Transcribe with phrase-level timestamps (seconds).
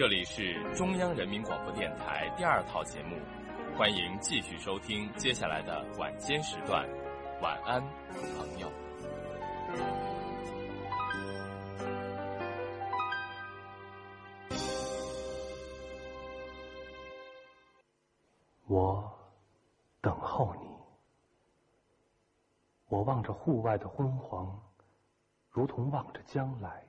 [0.00, 3.18] 这里是中央人民广播电台第二套节目，
[3.76, 6.88] 欢迎继续收听接下来的晚间时段。
[7.42, 7.82] 晚安，
[8.38, 8.72] 朋友。
[18.68, 19.12] 我
[20.00, 20.66] 等候你，
[22.88, 24.58] 我望着户外的昏黄，
[25.50, 26.86] 如同望着将来。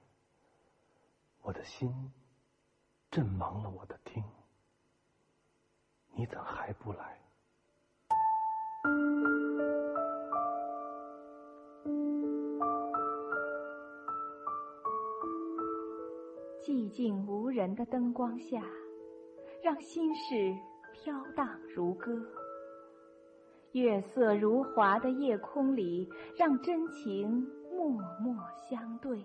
[1.42, 2.14] 我的心
[3.12, 4.24] 朕忙了我的听，
[6.16, 7.20] 你怎还不来？
[16.62, 18.64] 寂静无人的灯光下，
[19.62, 20.56] 让心事
[20.94, 22.16] 飘荡如歌；
[23.74, 27.90] 月色如华的夜空里，让真情默
[28.22, 28.38] 默
[28.70, 29.22] 相对。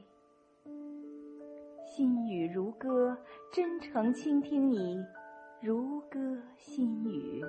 [1.96, 3.16] 心语如歌，
[3.50, 4.98] 真诚倾听你，
[5.62, 6.18] 如歌
[6.58, 7.42] 心语。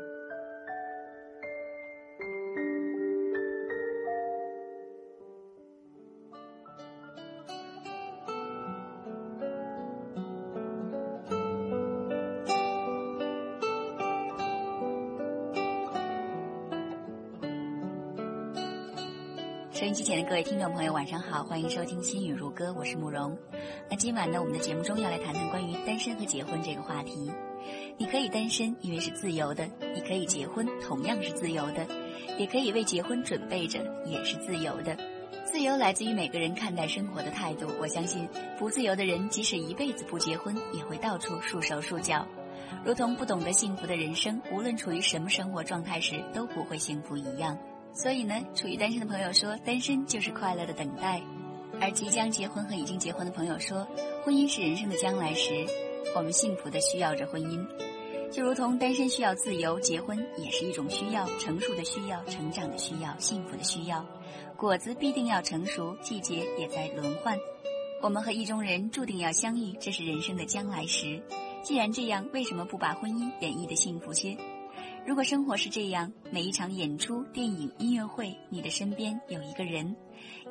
[19.73, 23.37] 收音机前的各位听众朋友，晚上好，欢迎收听《心语如歌》，我是慕容。
[23.89, 27.31] 那今晚呢，我们的节目中要来谈谈关于单身和结婚这个话题。
[27.97, 31.85] 你可以单身，因为是自由的；你可以结婚，同样是自由的；
[32.37, 34.97] 也可以为结婚准备着，也是自由的。
[35.45, 37.67] 自由来自于每个人看待生活的态度。
[37.79, 38.27] 我相信，
[38.59, 42.27] 不自由的人即使一辈子不结婚，也会到处束手束脚，
[42.83, 47.57] 如同不懂得幸福的人生，无论处于什么生活状态时都不会幸福一样。
[47.93, 51.21] 所以呢，处于单身的朋友说，单身就是快乐的等待；
[51.79, 53.87] 而即将结婚和已经结婚的朋友说，
[54.23, 55.65] 婚姻是人生的将来时，
[56.15, 57.65] 我们幸福的需要着婚姻。
[58.29, 64.05] 就如同单身需要自由，结婚也是一种需要，成熟的需要，成长的需要，幸福的需要。
[64.57, 67.37] 果子必定要成熟，季节也在轮换。
[68.01, 71.21] 我们和意中人注定要相遇，这是人生的将来时。
[71.63, 74.35] 既然这样，为什么不把婚姻演绎的幸福些？
[75.07, 79.95] 如果生活是这样，每一场演出、电影、音乐会，你的身边有一个人，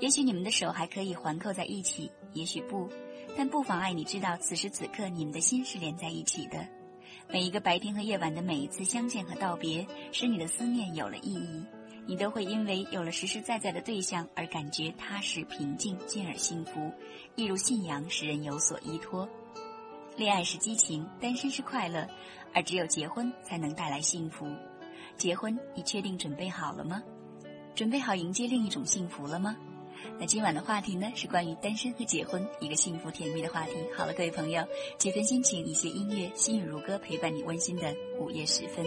[0.01, 2.89] 也许你们的手还可以环扣在一起，也许不，
[3.37, 6.67] 但不妨碍你知道，此时此刻你们的心是连在一起的。
[7.29, 11.63] 每一个白天和夜晚的每一次相见和道别，使你的思念有了意义，
[12.07, 16.91] 你都会因为有了实实在在的对象而感觉踏实平静，进而幸福，
[17.35, 19.29] 一如信仰使人有所依托。
[20.17, 22.07] 恋爱是激情，单身是快乐。
[22.55, 24.47] 而只有结婚才能带来幸福。
[25.19, 27.03] 结婚，你确定准备好了吗？
[27.75, 29.55] 准备好迎接另一种幸福了吗？
[30.19, 33.73] 那今晚的话题呢，是关于单身和结婚，一个幸福甜蜜的话题。
[33.95, 34.67] 好了，各位朋友，
[34.97, 38.87] 几分心情，一些音乐，心语如歌，陪伴你温馨的午夜时分。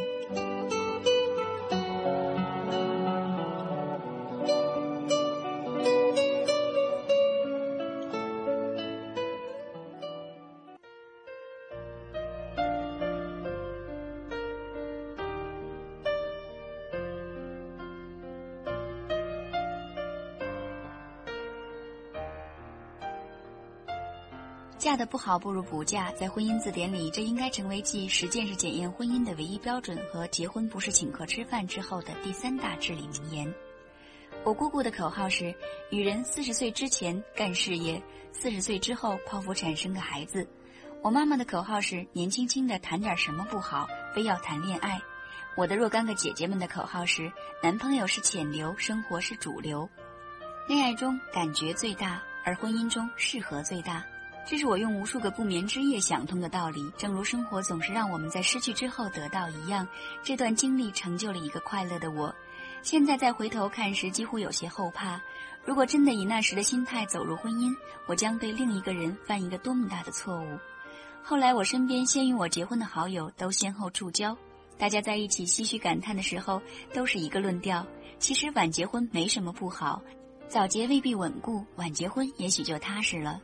[24.80, 33.54] 嫁得不好不如不嫁，在婚姻字典里，这应该成为继实践是检验婚姻的唯一标准和结婚不是请客吃饭之后的第三大至理名言。
[34.46, 35.54] 我姑姑的口号是：
[35.92, 38.02] 女人四十岁之前干事业，
[38.32, 40.48] 四十岁之后剖腹产生个孩子。
[41.02, 43.86] 我妈妈的口号是：年轻轻的谈点什么不好，
[44.16, 44.98] 非要谈恋爱。
[45.58, 47.30] 我的若干个姐姐们的口号是：
[47.62, 49.90] 男朋友是浅流，生活是主流。
[50.70, 54.06] 恋爱中感觉最大，而婚姻中适合最大。
[54.50, 56.92] 这是我用无数个不眠之夜想通的道理。
[56.98, 59.88] 正如生活总是让我们在失去之后得到一样，
[60.24, 62.34] 这段经历成就了一个快乐的我。
[62.82, 65.22] 现在再回头看时，几乎有些后怕。
[65.64, 67.72] 如果真的以那时的心态走入婚姻，
[68.08, 70.58] 我将对另一个人犯一个多么大的错误。
[71.22, 74.36] 后来，我身边先与我结婚的好友都先后触礁，
[74.80, 76.60] 大家在一起唏嘘感叹的时候，
[76.92, 77.86] 都是一个论调：
[78.18, 80.02] 其实晚结婚没什么不好，
[80.48, 83.40] 早结未必稳固，晚结婚也许就踏实了。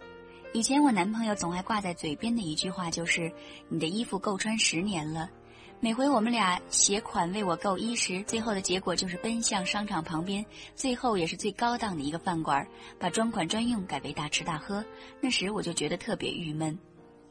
[0.55, 3.29] 以前我男朋友总爱挂在嘴边的一句话就是
[3.67, 5.29] ：“你的衣服够穿十年了。”
[5.81, 12.65] 每回我们俩携款为我购衣时，最后的结果就是奔向商场旁边，最后也是最高档的一个饭馆，
[12.97, 14.81] 把专款专用改为大吃大喝。
[15.19, 16.79] 那时我就觉得特别郁闷。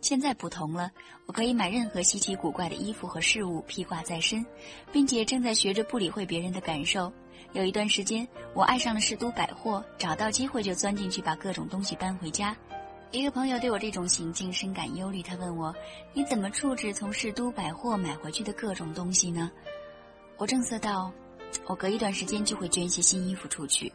[0.02, 0.90] 现在不同了，
[1.24, 4.44] 我可以买任何稀奇古怪的衣服和事物披挂在身，
[4.92, 7.10] 并且正在学着不理会别人的感受。
[7.54, 12.54] 有一段时间，我爱上了士都百货，找到机会就钻进去把各种东西搬回家。
[13.10, 15.74] 一个朋友对我这种行径深感忧虑，他问我
[16.12, 19.50] ：“你怎么处置从市都百货买回去的各种东西呢？”
[20.36, 21.12] 我正色道
[21.66, 23.92] ：“我隔一段时间就会捐一些新衣服出去。”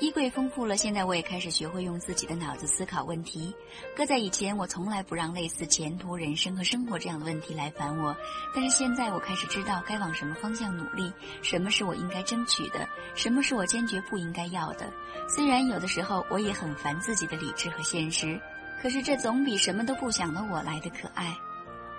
[0.00, 3.52] 衣柜丰富了，现在我也开始学会用自己的脑子思考问题。
[3.96, 8.16] 搁在以前，我从来不让类似前途、人生和生活这样的问题来烦我。
[8.54, 11.12] 但是现在，我开始知道该往什么方向努力，
[11.42, 14.88] 什么是我应该争取的，什么是我坚决不应该要的。
[15.28, 18.40] 虽然有的时候我也很烦自己的理智和现实，
[18.80, 21.36] 可是这总比什么都不想的我来的可爱。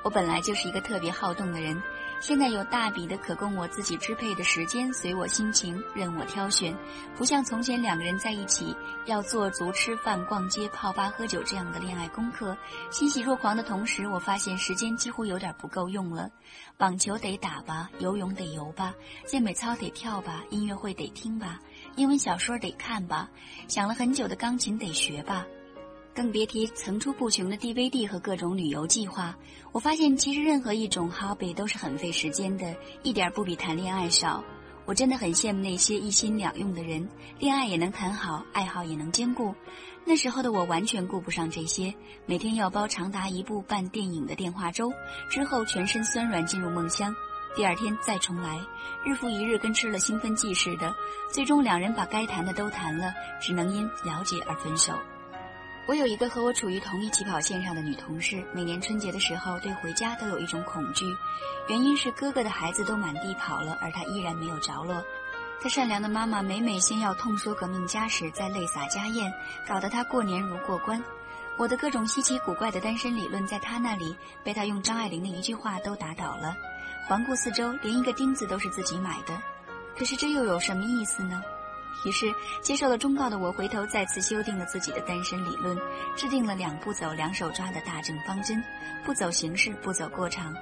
[0.03, 1.83] 我本来就是一个特别好动的人。
[2.21, 6.77] 现在有大笔的可供我自己支配的时间，随我心情，任我挑选，
[7.15, 8.75] 不像从前两个人在一起
[9.05, 12.57] 要做足吃饭、逛街、泡吧、喝酒这样的恋爱功课。
[12.91, 16.29] 欣喜若狂的同时，我发现时间几乎有点不够用了。
[16.77, 18.93] 网球得打吧，游泳得游吧，
[19.25, 21.59] 健美操得跳吧，音乐会得听吧，
[21.95, 23.29] 英文小说得看吧，
[23.67, 25.45] 想了很久的钢琴得学吧。
[26.13, 29.35] 更别提层出不穷的 DVD 和各种旅游计划。
[29.71, 34.43] 我发现，其实任何一种 hobby 都是很费时间的，一点不比谈恋爱少。
[34.85, 37.07] 我真的很羡慕那些一心两用的人，
[37.37, 39.53] 恋爱也能谈好，爱好也能兼顾。
[40.03, 41.93] 那时候的我完全顾不上这些，
[42.25, 44.91] 每天要煲长达一部半电影的电话粥，
[45.29, 47.13] 之后全身酸软进入梦乡，
[47.55, 48.59] 第二天再重来，
[49.05, 50.91] 日复一日，跟吃了兴奋剂似的。
[51.31, 54.93] 最终两人把该谈的都谈了，只能因了解而分手。
[55.87, 61.05] 我有一个和我处于同一起跑线上的女同事，每年春节的时候对回家都有一种恐惧，
[61.67, 65.03] 原因是哥哥的孩子都满地跑了，而她依然没有着落。
[65.61, 69.33] 她善良的妈妈每每先要痛说革命家史，再泪洒家宴，
[69.67, 71.03] 搞得她过年如过关。
[71.57, 76.55] 我的各种稀奇古怪的单身理论，在她那里被她用张爱玲的一句话都打倒了。
[77.07, 79.35] 环顾四周，连一个钉子都是自己买的，
[79.97, 81.41] 可是这又有什么意思呢？
[82.05, 85.77] 于是，接受了忠告的我，回头再次修订了自己的单身理论，
[86.15, 88.63] 制定了两步走、两手抓的大政方针：
[89.03, 90.55] 不走形式，不走过场，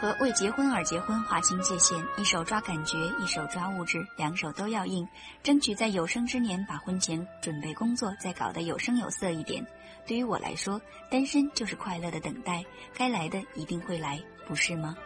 [0.00, 1.98] 和为结婚而结婚划清界限。
[2.16, 5.06] 一手抓感觉，一手抓物质，两手都要硬，
[5.42, 9.66] 争取在有生之年把婚前准备工作再搞得有声有色一点。
[10.06, 10.80] 对于我来说，
[11.10, 12.64] 单身就是快乐的等待，
[12.96, 14.96] 该来的一定会来，不是吗？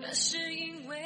[0.00, 0.96] 那是因为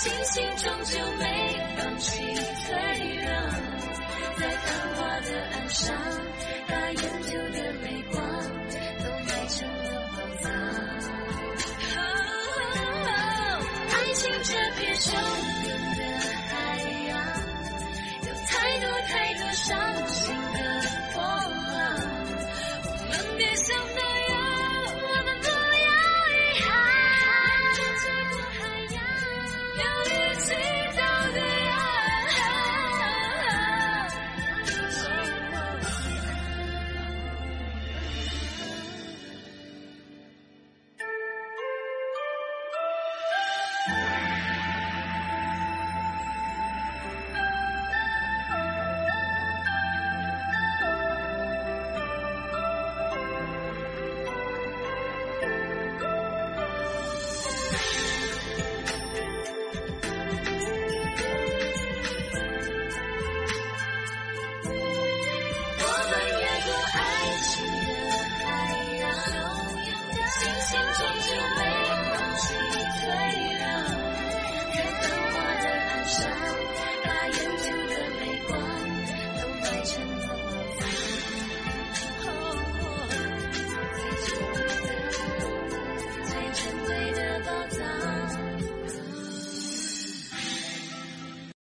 [0.00, 1.24] 星星终究没
[1.76, 3.50] 放弃退让，
[4.38, 5.92] 在繁华的岸上。